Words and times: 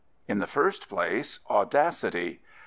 In 0.27 0.39
the 0.39 0.47
first 0.47 0.89
place, 0.89 1.41
audacity. 1.47 2.41